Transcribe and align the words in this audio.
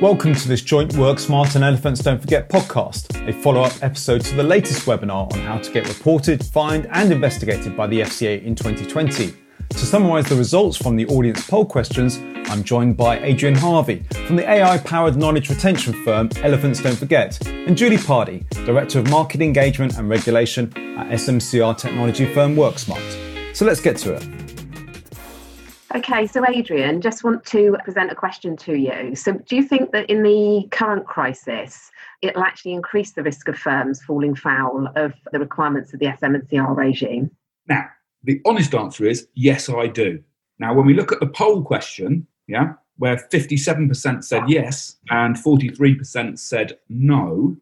Welcome 0.00 0.32
to 0.36 0.46
this 0.46 0.62
joint 0.62 0.94
Work 0.96 1.18
Smart 1.18 1.56
and 1.56 1.64
Elephants 1.64 2.00
Don't 2.04 2.20
Forget 2.20 2.48
podcast, 2.48 3.28
a 3.28 3.32
follow 3.32 3.62
up 3.62 3.72
episode 3.82 4.20
to 4.20 4.36
the 4.36 4.44
latest 4.44 4.86
webinar 4.86 5.32
on 5.32 5.40
how 5.40 5.58
to 5.58 5.72
get 5.72 5.88
reported, 5.88 6.46
fined, 6.46 6.86
and 6.92 7.10
investigated 7.10 7.76
by 7.76 7.88
the 7.88 8.02
FCA 8.02 8.40
in 8.44 8.54
2020. 8.54 9.34
To 9.70 9.78
summarise 9.78 10.28
the 10.28 10.36
results 10.36 10.76
from 10.76 10.94
the 10.94 11.04
audience 11.06 11.44
poll 11.50 11.66
questions, 11.66 12.18
I'm 12.48 12.62
joined 12.62 12.96
by 12.96 13.18
Adrian 13.18 13.56
Harvey 13.56 14.04
from 14.24 14.36
the 14.36 14.48
AI 14.48 14.78
powered 14.78 15.16
knowledge 15.16 15.50
retention 15.50 15.92
firm 16.04 16.30
Elephants 16.44 16.80
Don't 16.80 16.94
Forget, 16.94 17.44
and 17.48 17.76
Julie 17.76 17.96
Pardy, 17.96 18.48
Director 18.64 19.00
of 19.00 19.10
Market 19.10 19.42
Engagement 19.42 19.98
and 19.98 20.08
Regulation 20.08 20.72
at 20.96 21.08
SMCR 21.08 21.76
technology 21.76 22.32
firm 22.32 22.54
WorkSmart. 22.54 23.56
So 23.56 23.64
let's 23.64 23.80
get 23.80 23.96
to 23.96 24.12
it. 24.14 24.47
Okay, 25.94 26.26
so 26.26 26.44
Adrian, 26.46 27.00
just 27.00 27.24
want 27.24 27.44
to 27.46 27.74
present 27.82 28.12
a 28.12 28.14
question 28.14 28.56
to 28.58 28.74
you. 28.74 29.14
So, 29.16 29.32
do 29.32 29.56
you 29.56 29.62
think 29.62 29.92
that 29.92 30.10
in 30.10 30.22
the 30.22 30.68
current 30.70 31.06
crisis, 31.06 31.90
it'll 32.20 32.42
actually 32.42 32.74
increase 32.74 33.12
the 33.12 33.22
risk 33.22 33.48
of 33.48 33.56
firms 33.56 34.02
falling 34.02 34.34
foul 34.34 34.88
of 34.96 35.14
the 35.32 35.38
requirements 35.38 35.94
of 35.94 36.00
the 36.00 36.06
SMCR 36.06 36.76
regime? 36.76 37.30
Now, 37.68 37.86
the 38.22 38.40
honest 38.44 38.74
answer 38.74 39.06
is 39.06 39.28
yes, 39.34 39.70
I 39.70 39.86
do. 39.86 40.22
Now, 40.58 40.74
when 40.74 40.84
we 40.84 40.92
look 40.92 41.10
at 41.10 41.20
the 41.20 41.26
poll 41.26 41.62
question, 41.62 42.26
yeah, 42.48 42.74
where 42.98 43.16
57% 43.32 44.24
said 44.24 44.42
yes 44.48 44.96
and 45.10 45.36
43% 45.36 46.38
said 46.38 46.78
no, 46.90 47.56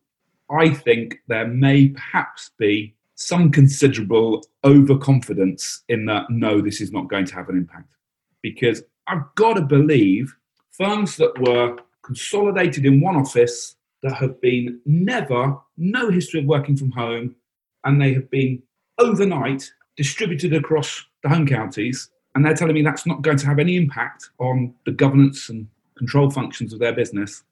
I 0.51 0.71
think 0.71 1.21
there 1.29 1.47
may 1.47 1.88
perhaps 1.88 2.51
be 2.59 2.95
some 3.15 3.51
considerable 3.51 4.45
overconfidence 4.65 5.85
in 5.88 6.07
that 6.07 6.29
no, 6.30 6.61
this 6.61 6.80
is 6.80 6.90
not 6.90 7.09
going 7.09 7.27
to 7.27 7.35
have 7.35 7.49
an 7.49 7.57
impact. 7.57 7.96
Because 8.51 8.85
I've 9.09 9.25
got 9.35 9.55
to 9.55 9.63
believe 9.63 10.33
firms 10.71 11.16
that 11.16 11.37
were 11.41 11.77
consolidated 12.02 12.87
in 12.87 13.01
one 13.01 13.16
office 13.16 13.75
that 14.05 14.15
have 14.15 14.41
been 14.41 14.80
never, 14.87 15.59
no 15.77 16.11
history 16.11 16.39
of 16.39 16.47
working 16.47 16.77
from 16.77 16.93
home, 16.93 17.35
and 17.83 18.01
they 18.01 18.15
have 18.15 18.30
been 18.30 18.63
overnight 18.99 19.69
distributed 19.97 20.55
across 20.55 21.05
the 21.24 21.29
home 21.29 21.45
counties, 21.45 22.11
and 22.37 22.45
they're 22.45 22.55
telling 22.55 22.74
me 22.74 22.83
that's 22.83 23.05
not 23.05 23.23
going 23.23 23.37
to 23.37 23.47
have 23.47 23.59
any 23.59 23.77
impact 23.77 24.30
on 24.39 24.73
the 24.85 24.93
governance 24.93 25.49
and 25.49 25.67
control 25.99 26.30
functions 26.30 26.73
of 26.73 26.79
their 26.79 26.93
business. 26.93 27.43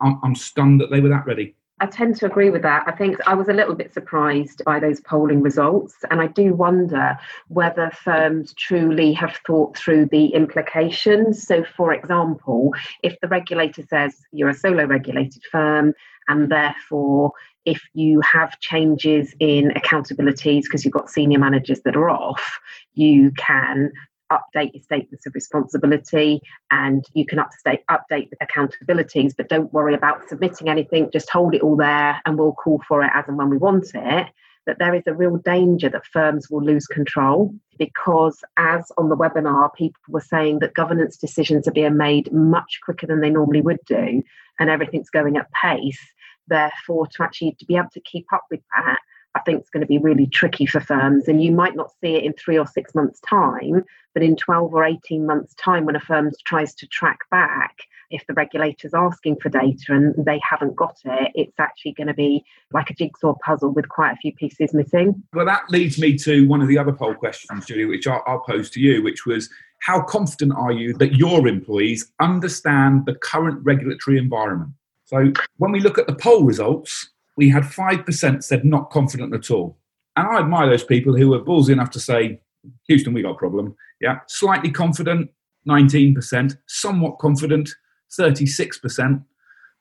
I'm, 0.00 0.36
stunned 0.36 0.80
that 0.80 0.92
they 0.92 1.00
were 1.00 1.08
that 1.08 1.26
ready. 1.26 1.56
I 1.80 1.86
tend 1.86 2.16
to 2.16 2.26
agree 2.26 2.50
with 2.50 2.62
that. 2.62 2.84
I 2.86 2.92
think 2.92 3.18
I 3.26 3.34
was 3.34 3.48
a 3.48 3.52
little 3.52 3.74
bit 3.74 3.92
surprised 3.94 4.62
by 4.64 4.80
those 4.80 5.00
polling 5.00 5.42
results, 5.42 5.94
and 6.10 6.20
I 6.20 6.26
do 6.26 6.52
wonder 6.52 7.16
whether 7.48 7.90
firms 7.90 8.52
truly 8.54 9.12
have 9.12 9.38
thought 9.46 9.76
through 9.76 10.06
the 10.06 10.26
implications. 10.26 11.46
So, 11.46 11.64
for 11.76 11.92
example, 11.92 12.74
if 13.02 13.16
the 13.20 13.28
regulator 13.28 13.84
says 13.88 14.16
you're 14.32 14.48
a 14.48 14.54
solo 14.54 14.84
regulated 14.84 15.42
firm 15.50 15.94
and 16.28 16.50
therefore 16.50 17.32
if 17.64 17.82
you 17.92 18.22
have 18.22 18.58
changes 18.60 19.34
in 19.40 19.70
accountabilities 19.72 20.62
because 20.62 20.84
you've 20.84 20.94
got 20.94 21.10
senior 21.10 21.38
managers 21.38 21.80
that 21.82 21.96
are 21.96 22.08
off, 22.08 22.58
you 22.94 23.30
can 23.32 23.92
update 24.32 24.74
your 24.74 24.82
statements 24.82 25.26
of 25.26 25.34
responsibility 25.34 26.40
and 26.70 27.04
you 27.14 27.24
can 27.26 27.38
update 27.38 27.80
update 27.90 28.30
the 28.30 28.36
accountabilities 28.42 29.34
but 29.36 29.48
don't 29.48 29.72
worry 29.72 29.94
about 29.94 30.28
submitting 30.28 30.68
anything. 30.68 31.10
Just 31.12 31.30
hold 31.30 31.54
it 31.54 31.62
all 31.62 31.76
there 31.76 32.20
and 32.24 32.38
we'll 32.38 32.52
call 32.52 32.82
for 32.86 33.02
it 33.02 33.10
as 33.14 33.24
and 33.28 33.38
when 33.38 33.50
we 33.50 33.56
want 33.56 33.86
it. 33.94 34.28
That 34.66 34.78
there 34.78 34.94
is 34.94 35.04
a 35.06 35.14
real 35.14 35.38
danger 35.38 35.88
that 35.88 36.04
firms 36.06 36.50
will 36.50 36.62
lose 36.62 36.86
control 36.86 37.54
because 37.78 38.44
as 38.58 38.92
on 38.98 39.08
the 39.08 39.16
webinar 39.16 39.72
people 39.74 40.00
were 40.08 40.20
saying 40.20 40.58
that 40.58 40.74
governance 40.74 41.16
decisions 41.16 41.66
are 41.66 41.72
being 41.72 41.96
made 41.96 42.30
much 42.32 42.80
quicker 42.84 43.06
than 43.06 43.22
they 43.22 43.30
normally 43.30 43.62
would 43.62 43.80
do 43.86 44.22
and 44.58 44.68
everything's 44.68 45.10
going 45.10 45.38
at 45.38 45.50
pace. 45.52 46.00
Therefore 46.48 47.06
to 47.06 47.22
actually 47.22 47.56
to 47.58 47.64
be 47.64 47.76
able 47.76 47.88
to 47.94 48.00
keep 48.00 48.26
up 48.32 48.44
with 48.50 48.60
that 48.76 48.98
I 49.38 49.42
think 49.42 49.60
it's 49.60 49.70
going 49.70 49.82
to 49.82 49.86
be 49.86 49.98
really 49.98 50.26
tricky 50.26 50.66
for 50.66 50.80
firms. 50.80 51.28
And 51.28 51.42
you 51.42 51.52
might 51.52 51.76
not 51.76 51.92
see 52.00 52.16
it 52.16 52.24
in 52.24 52.32
three 52.32 52.58
or 52.58 52.66
six 52.66 52.94
months' 52.94 53.20
time, 53.20 53.84
but 54.14 54.22
in 54.22 54.34
12 54.34 54.74
or 54.74 54.84
18 54.84 55.26
months' 55.26 55.54
time, 55.54 55.84
when 55.84 55.94
a 55.94 56.00
firm 56.00 56.30
tries 56.44 56.74
to 56.76 56.86
track 56.88 57.18
back, 57.30 57.76
if 58.10 58.26
the 58.26 58.34
regulator's 58.34 58.94
asking 58.94 59.36
for 59.36 59.48
data 59.48 59.84
and 59.90 60.14
they 60.24 60.40
haven't 60.48 60.74
got 60.74 60.96
it, 61.04 61.30
it's 61.34 61.60
actually 61.60 61.92
going 61.92 62.08
to 62.08 62.14
be 62.14 62.42
like 62.72 62.90
a 62.90 62.94
jigsaw 62.94 63.34
puzzle 63.44 63.70
with 63.70 63.88
quite 63.88 64.12
a 64.12 64.16
few 64.16 64.32
pieces 64.34 64.74
missing. 64.74 65.22
Well, 65.32 65.46
that 65.46 65.70
leads 65.70 65.98
me 65.98 66.16
to 66.18 66.48
one 66.48 66.60
of 66.60 66.68
the 66.68 66.78
other 66.78 66.92
poll 66.92 67.14
questions, 67.14 67.66
Julie, 67.66 67.84
which 67.84 68.06
I'll, 68.06 68.22
I'll 68.26 68.40
pose 68.40 68.70
to 68.70 68.80
you, 68.80 69.02
which 69.02 69.24
was 69.24 69.48
how 69.82 70.02
confident 70.02 70.54
are 70.56 70.72
you 70.72 70.94
that 70.94 71.14
your 71.14 71.46
employees 71.46 72.10
understand 72.18 73.06
the 73.06 73.14
current 73.14 73.60
regulatory 73.62 74.18
environment? 74.18 74.72
So 75.04 75.32
when 75.58 75.70
we 75.70 75.80
look 75.80 75.98
at 75.98 76.06
the 76.06 76.14
poll 76.14 76.42
results, 76.42 77.10
we 77.38 77.48
had 77.48 77.62
5% 77.62 78.42
said 78.42 78.64
not 78.64 78.90
confident 78.90 79.32
at 79.32 79.48
all. 79.48 79.78
And 80.16 80.26
I 80.26 80.40
admire 80.40 80.68
those 80.68 80.82
people 80.82 81.16
who 81.16 81.28
were 81.28 81.40
ballsy 81.40 81.70
enough 81.70 81.90
to 81.92 82.00
say, 82.00 82.40
Houston, 82.88 83.14
we 83.14 83.22
got 83.22 83.36
a 83.36 83.38
problem. 83.38 83.76
Yeah. 84.00 84.18
Slightly 84.26 84.72
confident, 84.72 85.30
19%. 85.66 86.58
Somewhat 86.66 87.20
confident, 87.20 87.70
36%. 88.18 89.24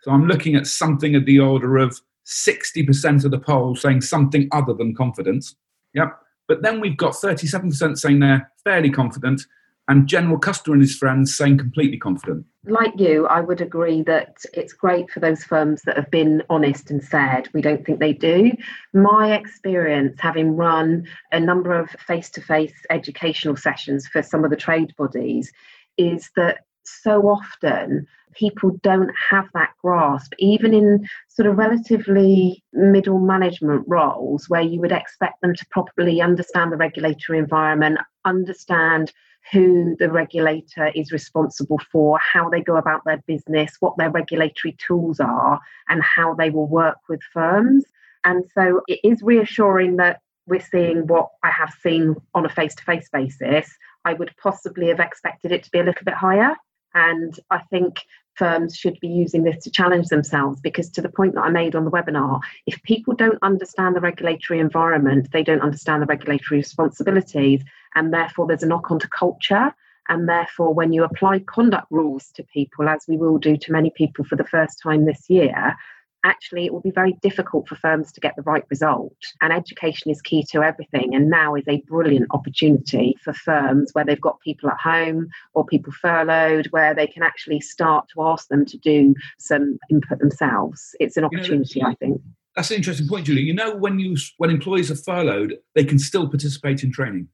So 0.01 0.11
I'm 0.11 0.27
looking 0.27 0.55
at 0.55 0.67
something 0.67 1.15
of 1.15 1.25
the 1.25 1.39
order 1.39 1.77
of 1.77 1.99
60% 2.27 3.25
of 3.25 3.31
the 3.31 3.39
poll 3.39 3.75
saying 3.75 4.01
something 4.01 4.47
other 4.51 4.73
than 4.73 4.93
confidence. 4.93 5.55
Yep. 5.95 6.15
But 6.47 6.61
then 6.61 6.79
we've 6.79 6.95
got 6.95 7.13
37% 7.13 7.97
saying 7.97 8.19
they're 8.19 8.51
fairly 8.63 8.91
confident 8.91 9.41
and 9.87 10.07
General 10.07 10.37
Custer 10.37 10.73
and 10.73 10.81
his 10.81 10.95
friends 10.95 11.35
saying 11.35 11.57
completely 11.57 11.97
confident. 11.97 12.45
Like 12.65 12.91
you, 12.97 13.25
I 13.27 13.39
would 13.39 13.61
agree 13.61 14.01
that 14.03 14.35
it's 14.53 14.73
great 14.73 15.09
for 15.09 15.21
those 15.21 15.43
firms 15.43 15.83
that 15.83 15.95
have 15.95 16.11
been 16.11 16.43
honest 16.49 16.91
and 16.91 17.01
said 17.01 17.47
we 17.53 17.61
don't 17.61 17.85
think 17.85 17.99
they 17.99 18.13
do. 18.13 18.51
My 18.93 19.33
experience, 19.33 20.19
having 20.19 20.57
run 20.57 21.07
a 21.31 21.39
number 21.39 21.73
of 21.73 21.89
face 21.91 22.29
to 22.31 22.41
face 22.41 22.73
educational 22.89 23.55
sessions 23.55 24.07
for 24.07 24.21
some 24.21 24.43
of 24.43 24.49
the 24.49 24.57
trade 24.57 24.93
bodies, 24.97 25.51
is 25.97 26.29
that 26.35 26.59
so 26.83 27.23
often 27.23 28.05
people 28.33 28.71
don't 28.83 29.11
have 29.29 29.47
that 29.53 29.71
grasp, 29.81 30.33
even 30.37 30.73
in 30.73 31.07
sort 31.27 31.47
of 31.47 31.57
relatively 31.57 32.63
middle 32.73 33.19
management 33.19 33.83
roles 33.87 34.49
where 34.49 34.61
you 34.61 34.79
would 34.79 34.91
expect 34.91 35.41
them 35.41 35.55
to 35.55 35.65
properly 35.71 36.21
understand 36.21 36.71
the 36.71 36.77
regulatory 36.77 37.39
environment, 37.39 37.97
understand 38.25 39.11
who 39.51 39.95
the 39.97 40.11
regulator 40.11 40.91
is 40.95 41.11
responsible 41.11 41.79
for, 41.91 42.19
how 42.19 42.49
they 42.49 42.61
go 42.61 42.75
about 42.75 43.01
their 43.05 43.23
business, 43.27 43.75
what 43.79 43.95
their 43.97 44.09
regulatory 44.09 44.75
tools 44.85 45.19
are, 45.19 45.59
and 45.89 46.01
how 46.03 46.33
they 46.33 46.49
will 46.49 46.67
work 46.67 46.97
with 47.07 47.21
firms. 47.33 47.85
And 48.23 48.43
so 48.53 48.81
it 48.87 48.99
is 49.03 49.21
reassuring 49.21 49.97
that 49.97 50.21
we're 50.47 50.59
seeing 50.59 51.07
what 51.07 51.29
I 51.43 51.51
have 51.51 51.73
seen 51.81 52.15
on 52.33 52.45
a 52.45 52.49
face 52.49 52.75
to 52.75 52.83
face 52.83 53.09
basis. 53.11 53.69
I 54.05 54.13
would 54.13 54.33
possibly 54.41 54.87
have 54.87 54.99
expected 54.99 55.51
it 55.51 55.63
to 55.63 55.71
be 55.71 55.79
a 55.79 55.83
little 55.83 56.05
bit 56.05 56.13
higher. 56.13 56.55
And 56.93 57.37
I 57.51 57.59
think 57.69 57.99
firms 58.35 58.75
should 58.75 58.99
be 58.99 59.07
using 59.07 59.43
this 59.43 59.63
to 59.63 59.71
challenge 59.71 60.07
themselves 60.07 60.61
because, 60.61 60.89
to 60.91 61.01
the 61.01 61.09
point 61.09 61.35
that 61.35 61.41
I 61.41 61.49
made 61.49 61.75
on 61.75 61.85
the 61.85 61.91
webinar, 61.91 62.39
if 62.65 62.81
people 62.83 63.13
don't 63.13 63.39
understand 63.41 63.95
the 63.95 64.01
regulatory 64.01 64.59
environment, 64.59 65.29
they 65.31 65.43
don't 65.43 65.61
understand 65.61 66.01
the 66.01 66.07
regulatory 66.07 66.59
responsibilities, 66.59 67.63
and 67.95 68.13
therefore 68.13 68.47
there's 68.47 68.63
a 68.63 68.67
knock 68.67 68.91
on 68.91 68.99
to 68.99 69.07
culture. 69.07 69.73
And 70.09 70.29
therefore, 70.29 70.73
when 70.73 70.93
you 70.93 71.03
apply 71.03 71.39
conduct 71.39 71.87
rules 71.91 72.31
to 72.35 72.43
people, 72.43 72.87
as 72.87 73.03
we 73.09 73.17
will 73.17 73.37
do 73.37 73.57
to 73.57 73.71
many 73.71 73.91
people 73.93 74.23
for 74.23 74.37
the 74.37 74.45
first 74.45 74.79
time 74.81 75.05
this 75.05 75.29
year, 75.29 75.75
actually 76.23 76.65
it 76.65 76.73
will 76.73 76.81
be 76.81 76.91
very 76.91 77.13
difficult 77.21 77.67
for 77.67 77.75
firms 77.75 78.11
to 78.11 78.19
get 78.19 78.35
the 78.35 78.41
right 78.43 78.63
result. 78.69 79.15
And 79.41 79.53
education 79.53 80.11
is 80.11 80.21
key 80.21 80.45
to 80.51 80.63
everything. 80.63 81.15
And 81.15 81.29
now 81.29 81.55
is 81.55 81.67
a 81.67 81.81
brilliant 81.87 82.27
opportunity 82.31 83.15
for 83.23 83.33
firms 83.33 83.91
where 83.93 84.05
they've 84.05 84.19
got 84.19 84.39
people 84.41 84.69
at 84.69 84.79
home 84.79 85.27
or 85.53 85.65
people 85.65 85.93
furloughed, 85.93 86.67
where 86.67 86.93
they 86.93 87.07
can 87.07 87.23
actually 87.23 87.59
start 87.59 88.07
to 88.13 88.21
ask 88.23 88.47
them 88.47 88.65
to 88.65 88.77
do 88.77 89.15
some 89.39 89.77
input 89.89 90.19
themselves. 90.19 90.95
It's 90.99 91.17
an 91.17 91.23
opportunity, 91.23 91.79
you 91.79 91.83
know, 91.83 91.91
I 91.91 91.95
think. 91.95 92.21
That's 92.55 92.71
an 92.71 92.77
interesting 92.77 93.07
point, 93.07 93.25
Julie. 93.25 93.41
You 93.41 93.53
know, 93.53 93.75
when 93.75 93.99
you 93.99 94.17
when 94.37 94.49
employees 94.49 94.89
are 94.89 94.95
furloughed, 94.95 95.57
they 95.75 95.83
can 95.83 95.99
still 95.99 96.27
participate 96.27 96.83
in 96.83 96.91
training 96.91 97.27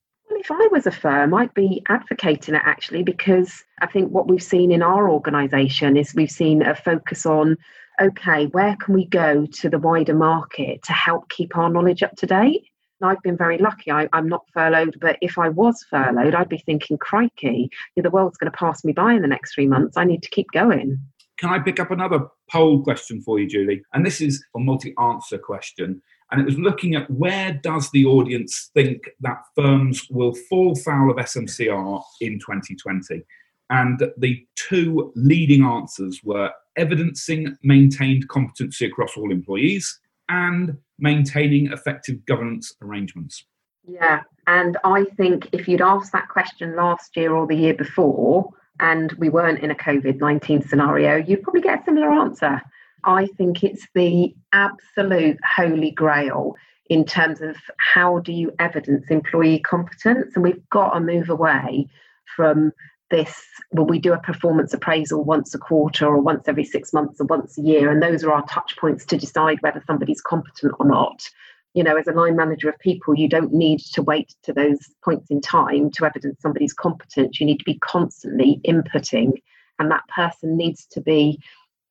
if 0.44 0.51
I 0.51 0.68
was 0.74 0.86
a 0.86 0.92
firm, 0.92 1.34
I'd 1.34 1.54
be 1.54 1.81
advocating 1.88 2.54
it 2.54 2.62
actually 2.66 3.01
because 3.01 3.63
I 3.80 3.88
think 3.88 4.12
what 4.12 4.28
we've 4.28 4.44
seen 4.44 4.74
in 4.74 4.81
our 4.81 5.10
organisation 5.10 5.95
is 5.95 6.13
we've 6.13 6.30
seen 6.30 6.62
a 6.62 6.75
focus 6.75 7.25
on 7.25 7.56
okay, 8.01 8.48
where 8.48 8.75
can 8.75 8.94
we 8.94 9.06
go 9.06 9.45
to 9.45 9.69
the 9.69 9.78
wider 9.80 10.16
market 10.16 10.84
to 10.84 10.92
help 10.92 11.30
keep 11.30 11.56
our 11.56 11.69
knowledge 11.69 12.04
up 12.04 12.16
to 12.18 12.25
date? 12.25 12.66
And 13.00 13.10
I've 13.10 13.22
been 13.22 13.38
very 13.38 13.57
lucky. 13.57 13.92
I, 13.92 14.10
am 14.12 14.28
not 14.28 14.45
furloughed, 14.51 14.98
but 15.00 15.18
if 15.22 15.38
I 15.38 15.48
was 15.48 15.86
furloughed, 15.90 16.36
I'd 16.36 16.50
be 16.50 16.57
thinking, 16.57 16.98
crikey, 16.98 17.69
the 17.95 18.10
world's 18.10 18.38
going 18.38 18.51
to 18.51 18.57
pass 18.57 18.84
me 18.84 18.92
by 18.92 19.13
in 19.13 19.22
the 19.22 19.28
next 19.28 19.54
three 19.54 19.68
months. 19.68 19.95
I 19.95 20.04
need 20.04 20.24
to 20.24 20.30
keep 20.30 20.48
going. 20.51 21.00
Can 21.38 21.51
I 21.51 21.60
pick 21.60 21.80
up 21.80 21.92
another 21.92 22.28
poll 22.51 22.84
question 22.84 23.22
for 23.22 23.40
you, 23.40 23.48
Julie? 23.48 23.84
And 23.94 24.06
this 24.06 24.19
is 24.19 24.44
a 24.56 24.60
multi 24.60 24.94
answer 25.00 25.38
question. 25.38 26.01
And 26.33 26.41
it 26.41 26.45
was 26.45 26.57
looking 26.57 26.95
at 26.95 27.07
where 27.12 27.53
does 27.53 27.91
the 27.91 28.06
audience 28.06 28.71
think 28.74 29.07
that 29.21 29.38
firms 29.56 30.07
will 30.09 30.33
fall 30.33 30.75
foul 30.75 31.12
of 31.12 31.18
SMCR 31.18 32.01
in 32.21 32.39
2020? 32.39 33.21
And 33.69 34.12
the 34.18 34.44
two 34.56 35.13
leading 35.15 35.63
answers 35.63 36.21
were 36.24 36.51
evidencing 36.75 37.56
maintained 37.62 38.27
competency 38.30 38.88
across 38.88 39.15
all 39.15 39.31
employees, 39.31 40.00
and 40.27 40.75
maintaining 40.97 41.71
effective 41.71 42.25
governance 42.25 42.74
arrangements. 42.81 43.45
Yeah, 43.88 44.21
and 44.47 44.77
I 44.83 45.03
think 45.18 45.50
if 45.51 45.68
you'd 45.68 45.81
asked 45.81 46.13
that 46.13 46.30
question 46.30 46.75
last 46.75 47.15
year 47.15 47.33
or 47.33 47.45
the 47.45 47.56
year 47.56 47.75
before, 47.75 48.50
and 48.80 49.12
we 49.13 49.30
weren't 49.30 49.59
in 49.59 49.69
a 49.69 49.75
COVID 49.75 50.19
19 50.19 50.63
scenario, 50.63 51.18
you'd 51.18 51.44
probably 51.44 51.62
get 51.62 51.81
a 51.81 51.85
similar 51.85 52.09
answer. 52.09 52.59
I 53.03 53.27
think 53.38 53.63
it's 53.63 53.88
the 53.94 54.33
absolute 54.53 55.39
holy 55.44 55.91
grail 55.91 56.55
in 56.89 57.05
terms 57.05 57.41
of 57.41 57.55
how 57.77 58.19
do 58.19 58.31
you 58.31 58.53
evidence 58.59 59.05
employee 59.09 59.59
competence. 59.59 60.33
And 60.35 60.44
we've 60.44 60.69
got 60.69 60.94
to 60.94 61.00
move 61.00 61.29
away 61.29 61.88
from 62.35 62.71
this 63.13 63.45
well 63.71 63.85
we 63.85 64.00
do 64.00 64.11
a 64.11 64.19
performance 64.19 64.73
appraisal 64.73 65.23
once 65.23 65.53
a 65.53 65.59
quarter 65.59 66.07
or 66.07 66.19
once 66.19 66.47
every 66.47 66.63
six 66.63 66.94
months 66.94 67.21
or 67.21 67.25
once 67.25 67.57
a 67.59 67.61
year 67.61 67.91
and 67.91 68.01
those 68.01 68.23
are 68.23 68.31
our 68.31 68.44
touch 68.47 68.75
points 68.77 69.06
to 69.06 69.17
decide 69.17 69.61
whether 69.61 69.83
somebody's 69.85 70.21
competent 70.21 70.73
or 70.79 70.88
not 70.88 71.29
you 71.75 71.83
know 71.83 71.95
as 71.95 72.07
a 72.07 72.11
line 72.11 72.35
manager 72.35 72.69
of 72.69 72.79
people 72.79 73.13
you 73.15 73.29
don't 73.29 73.53
need 73.53 73.79
to 73.79 74.01
wait 74.01 74.33
to 74.41 74.51
those 74.51 74.79
points 75.03 75.29
in 75.29 75.41
time 75.41 75.91
to 75.91 76.06
evidence 76.06 76.41
somebody's 76.41 76.73
competence 76.73 77.39
you 77.39 77.45
need 77.45 77.59
to 77.59 77.65
be 77.65 77.77
constantly 77.79 78.59
inputting 78.65 79.33
and 79.77 79.91
that 79.91 80.07
person 80.07 80.57
needs 80.57 80.88
to 80.88 80.99
be 80.99 81.39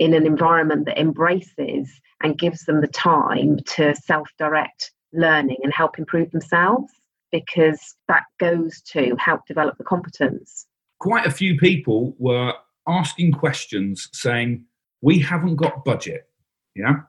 in 0.02 0.14
an 0.14 0.26
environment 0.26 0.84
that 0.84 0.98
embraces 0.98 1.88
and 2.24 2.36
gives 2.36 2.64
them 2.64 2.80
the 2.80 2.88
time 2.88 3.58
to 3.66 3.94
self 3.94 4.28
direct 4.36 4.90
learning 5.12 5.58
and 5.62 5.72
help 5.72 5.96
improve 5.96 6.28
themselves 6.32 6.92
because 7.30 7.94
that 8.08 8.24
goes 8.40 8.82
to 8.82 9.14
help 9.18 9.46
develop 9.46 9.78
the 9.78 9.84
competence. 9.84 10.66
Quite 10.98 11.24
a 11.24 11.30
few 11.30 11.56
people 11.56 12.16
were 12.18 12.52
asking 12.88 13.30
questions 13.30 14.08
saying, 14.12 14.64
We 15.02 15.20
haven't 15.20 15.54
got 15.54 15.84
budget. 15.84 16.28
Yeah. 16.74 17.02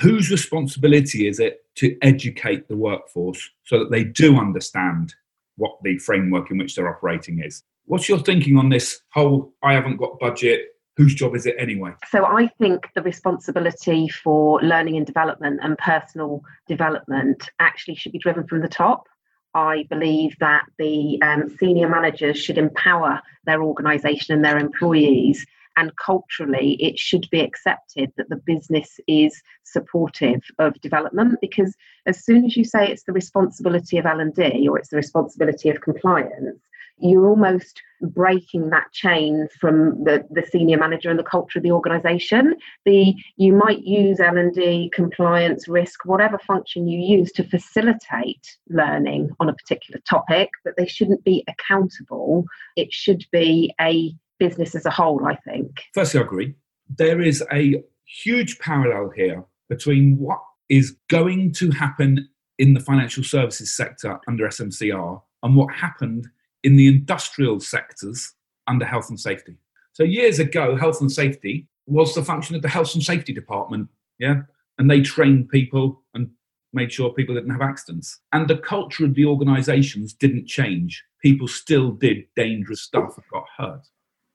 Whose 0.00 0.30
responsibility 0.30 1.26
is 1.26 1.40
it 1.40 1.64
to 1.76 1.96
educate 2.00 2.68
the 2.68 2.76
workforce 2.76 3.50
so 3.64 3.80
that 3.80 3.90
they 3.90 4.04
do 4.04 4.36
understand 4.36 5.14
what 5.56 5.78
the 5.82 5.98
framework 5.98 6.48
in 6.52 6.58
which 6.58 6.76
they're 6.76 6.88
operating 6.88 7.42
is? 7.42 7.64
What's 7.86 8.08
your 8.08 8.20
thinking 8.20 8.56
on 8.56 8.68
this 8.68 9.00
whole 9.12 9.52
I 9.64 9.72
haven't 9.72 9.96
got 9.96 10.20
budget, 10.20 10.75
whose 10.96 11.14
job 11.14 11.34
is 11.36 11.46
it 11.46 11.56
anyway? 11.58 11.92
So 12.10 12.24
I 12.24 12.48
think 12.58 12.88
the 12.94 13.02
responsibility 13.02 14.08
for 14.08 14.60
learning 14.62 14.96
and 14.96 15.06
development 15.06 15.60
and 15.62 15.76
personal 15.78 16.42
development 16.66 17.50
actually 17.60 17.96
should 17.96 18.12
be 18.12 18.18
driven 18.18 18.46
from 18.46 18.60
the 18.60 18.68
top. 18.68 19.06
I 19.54 19.86
believe 19.88 20.36
that 20.40 20.64
the 20.78 21.18
um, 21.22 21.48
senior 21.58 21.88
managers 21.88 22.38
should 22.38 22.58
empower 22.58 23.20
their 23.44 23.62
organisation 23.62 24.34
and 24.34 24.44
their 24.44 24.58
employees. 24.58 25.46
And 25.78 25.94
culturally, 25.96 26.74
it 26.80 26.98
should 26.98 27.28
be 27.30 27.40
accepted 27.40 28.10
that 28.16 28.30
the 28.30 28.36
business 28.36 28.98
is 29.06 29.42
supportive 29.64 30.40
of 30.58 30.80
development 30.80 31.38
because 31.42 31.74
as 32.06 32.24
soon 32.24 32.46
as 32.46 32.56
you 32.56 32.64
say 32.64 32.88
it's 32.88 33.04
the 33.04 33.12
responsibility 33.12 33.98
of 33.98 34.06
L&D 34.06 34.68
or 34.68 34.78
it's 34.78 34.88
the 34.88 34.96
responsibility 34.96 35.68
of 35.68 35.82
compliance, 35.82 36.58
you're 36.98 37.26
almost 37.28 37.82
breaking 38.00 38.70
that 38.70 38.92
chain 38.92 39.48
from 39.60 40.04
the, 40.04 40.24
the 40.30 40.42
senior 40.42 40.78
manager 40.78 41.10
and 41.10 41.18
the 41.18 41.24
culture 41.24 41.58
of 41.58 41.62
the 41.62 41.70
organization. 41.70 42.54
The 42.84 43.14
you 43.36 43.52
might 43.52 43.82
use 43.82 44.20
l&d 44.20 44.90
compliance 44.94 45.68
risk 45.68 46.04
whatever 46.04 46.38
function 46.38 46.88
you 46.88 47.18
use 47.18 47.32
to 47.32 47.44
facilitate 47.44 48.56
learning 48.68 49.30
on 49.40 49.48
a 49.48 49.54
particular 49.54 50.00
topic 50.08 50.50
but 50.64 50.74
they 50.76 50.86
shouldn't 50.86 51.24
be 51.24 51.44
accountable. 51.48 52.44
It 52.76 52.92
should 52.92 53.24
be 53.32 53.74
a 53.80 54.14
business 54.38 54.74
as 54.74 54.84
a 54.84 54.90
whole 54.90 55.26
i 55.26 55.36
think. 55.36 55.70
Firstly 55.94 56.20
i 56.20 56.22
agree. 56.22 56.54
There 56.88 57.20
is 57.20 57.42
a 57.52 57.82
huge 58.04 58.58
parallel 58.58 59.10
here 59.10 59.44
between 59.68 60.18
what 60.18 60.38
is 60.68 60.96
going 61.08 61.52
to 61.52 61.70
happen 61.70 62.28
in 62.58 62.74
the 62.74 62.80
financial 62.80 63.22
services 63.22 63.74
sector 63.74 64.18
under 64.28 64.46
smcr 64.48 65.20
and 65.42 65.56
what 65.56 65.74
happened 65.74 66.26
in 66.66 66.74
the 66.74 66.88
industrial 66.88 67.60
sectors 67.60 68.34
under 68.66 68.84
health 68.84 69.08
and 69.08 69.20
safety. 69.20 69.56
So 69.92 70.02
years 70.02 70.40
ago, 70.40 70.74
health 70.74 71.00
and 71.00 71.10
safety 71.10 71.68
was 71.86 72.12
the 72.12 72.24
function 72.24 72.56
of 72.56 72.62
the 72.62 72.68
health 72.68 72.92
and 72.94 73.02
safety 73.04 73.32
department, 73.32 73.88
yeah, 74.18 74.42
and 74.76 74.90
they 74.90 75.00
trained 75.00 75.48
people 75.48 76.02
and 76.12 76.28
made 76.72 76.92
sure 76.92 77.12
people 77.12 77.36
didn't 77.36 77.52
have 77.52 77.62
accidents. 77.62 78.18
And 78.32 78.48
the 78.48 78.58
culture 78.58 79.04
of 79.04 79.14
the 79.14 79.26
organisations 79.26 80.12
didn't 80.12 80.48
change. 80.48 81.04
People 81.22 81.46
still 81.46 81.92
did 81.92 82.24
dangerous 82.34 82.82
stuff 82.82 83.16
and 83.16 83.24
got 83.32 83.46
hurt. 83.56 83.86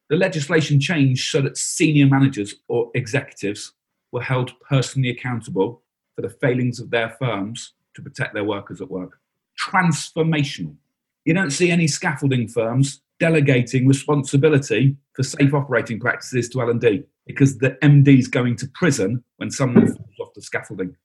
The 0.10 0.16
legislation 0.16 0.80
changed 0.80 1.30
so 1.30 1.42
that 1.42 1.58
senior 1.58 2.08
managers 2.08 2.56
or 2.70 2.92
executives 2.96 3.74
were 4.14 4.22
held 4.22 4.54
personally 4.62 5.10
accountable 5.10 5.84
for 6.16 6.22
the 6.22 6.30
failings 6.30 6.80
of 6.80 6.92
their 6.92 7.10
firms 7.10 7.74
to 7.96 8.02
protect 8.02 8.34
their 8.34 8.46
workers 8.46 8.80
at 8.80 8.90
work. 8.90 9.20
Transformational. 9.70 10.78
You 11.26 11.34
don't 11.34 11.52
see 11.52 11.72
any 11.72 11.88
scaffolding 11.88 12.48
firms 12.48 13.02
delegating 13.20 13.88
responsibility 13.88 14.96
for 15.14 15.22
safe 15.22 15.54
operating 15.54 16.00
practices 16.00 16.50
to 16.50 16.62
L&D 16.62 17.04
because 17.28 17.60
the 17.60 17.78
MD 17.84 18.18
is 18.18 18.28
going 18.28 18.56
to 18.58 18.68
prison 18.74 19.24
when 19.38 19.52
someone 19.52 19.86
falls 19.86 20.20
off 20.20 20.34
the 20.34 20.42
scaffolding. 20.42 20.96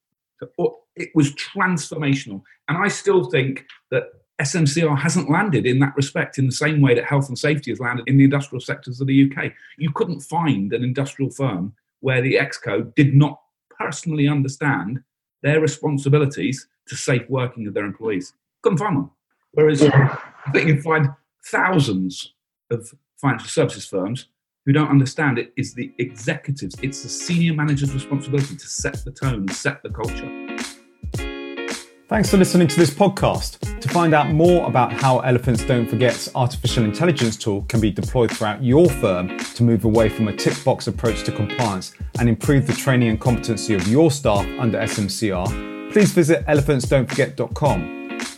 So 0.40 0.78
it 0.96 1.10
was 1.14 1.34
transformational. 1.34 2.42
And 2.68 2.78
I 2.78 2.88
still 2.88 3.30
think 3.30 3.66
that 3.90 4.04
SMCR 4.40 4.98
hasn't 4.98 5.30
landed 5.30 5.66
in 5.66 5.78
that 5.80 5.94
respect 5.96 6.38
in 6.38 6.46
the 6.46 6.52
same 6.52 6.80
way 6.80 6.94
that 6.94 7.04
health 7.04 7.28
and 7.28 7.38
safety 7.38 7.70
has 7.70 7.80
landed 7.80 8.06
in 8.06 8.16
the 8.16 8.24
industrial 8.24 8.60
sectors 8.60 9.00
of 9.00 9.06
the 9.06 9.30
UK. 9.30 9.52
You 9.78 9.90
couldn't 9.92 10.20
find 10.20 10.72
an 10.72 10.84
industrial 10.84 11.30
firm 11.30 11.74
where 12.00 12.20
the 12.20 12.34
exco 12.34 12.94
did 12.94 13.14
not 13.14 13.40
personally 13.78 14.28
understand 14.28 15.00
their 15.42 15.60
responsibilities 15.60 16.66
to 16.88 16.96
safe 16.96 17.28
working 17.28 17.66
of 17.66 17.74
their 17.74 17.84
employees. 17.84 18.32
Couldn't 18.62 18.78
find 18.78 18.96
one. 18.96 19.10
Whereas 19.56 19.82
yeah. 19.82 20.19
I 20.47 20.50
think 20.50 20.69
you 20.69 20.82
find 20.82 21.08
thousands 21.47 22.35
of 22.70 22.93
financial 23.19 23.49
services 23.49 23.87
firms 23.87 24.26
who 24.67 24.73
don't 24.73 24.91
understand 24.91 25.38
it 25.38 25.53
is 25.56 25.73
the 25.75 25.93
executives, 25.99 26.76
it's 26.82 27.03
the 27.03 27.08
senior 27.08 27.55
manager's 27.55 27.94
responsibility 27.94 28.55
to 28.55 28.67
set 28.67 29.03
the 29.05 29.12
tone, 29.12 29.49
set 29.49 29.82
the 29.82 29.88
culture. 29.88 30.31
Thanks 32.08 32.31
for 32.31 32.37
listening 32.37 32.69
to 32.69 32.76
this 32.76 32.91
podcast. 32.91 33.81
To 33.81 33.88
find 33.88 34.13
out 34.13 34.31
more 34.31 34.69
about 34.69 34.93
how 34.93 35.20
Elephants 35.20 35.65
Don't 35.65 35.89
Forget's 35.89 36.29
artificial 36.34 36.84
intelligence 36.84 37.36
tool 37.36 37.63
can 37.63 37.81
be 37.81 37.91
deployed 37.91 38.31
throughout 38.31 38.63
your 38.63 38.91
firm 38.91 39.39
to 39.39 39.63
move 39.63 39.86
away 39.86 40.10
from 40.10 40.29
a 40.29 40.36
tick 40.36 40.63
box 40.65 40.86
approach 40.86 41.25
to 41.25 41.32
compliance 41.32 41.94
and 42.20 42.29
improve 42.29 42.67
the 42.67 42.75
training 42.75 43.08
and 43.08 43.20
competency 43.20 43.72
of 43.72 43.89
your 43.89 44.10
staff 44.10 44.46
under 44.58 44.79
SMCR, 44.79 45.93
please 45.93 46.13
visit 46.13 46.44
elephantsdon'tforget.com. 46.46 47.95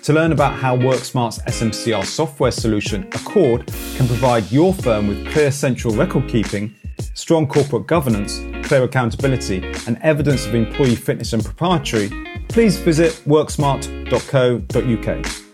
To 0.09 0.15
learn 0.15 0.33
about 0.33 0.55
how 0.55 0.75
WorkSmart's 0.75 1.39
SMCR 1.41 2.03
software 2.03 2.51
solution, 2.51 3.03
Accord, 3.13 3.67
can 3.67 4.07
provide 4.07 4.51
your 4.51 4.73
firm 4.73 5.07
with 5.07 5.31
clear 5.33 5.51
central 5.51 5.95
record 5.95 6.27
keeping, 6.31 6.75
strong 7.13 7.47
corporate 7.47 7.87
governance, 7.87 8.39
clear 8.67 8.85
accountability, 8.85 9.63
and 9.87 9.99
evidence 10.01 10.47
of 10.47 10.55
employee 10.55 10.97
fitness 10.97 11.35
and 11.35 11.45
proprietary, 11.45 12.11
please 12.49 12.79
visit 12.79 13.21
worksmart.co.uk. 13.27 15.48